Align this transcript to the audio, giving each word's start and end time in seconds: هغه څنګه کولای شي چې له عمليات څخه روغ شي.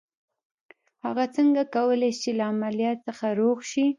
هغه 1.05 1.25
څنګه 1.35 1.61
کولای 1.75 2.11
شي 2.15 2.19
چې 2.23 2.31
له 2.37 2.43
عمليات 2.53 2.97
څخه 3.07 3.25
روغ 3.39 3.57
شي. 3.71 3.85